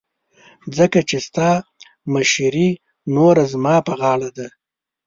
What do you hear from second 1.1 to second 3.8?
ستاسو مشرې نوره زما